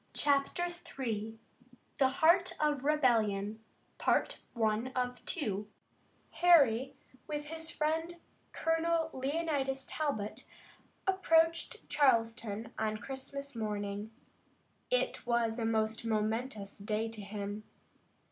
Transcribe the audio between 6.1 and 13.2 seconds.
Harry, with his friend Colonel Leonidas Talbot, approached Charleston on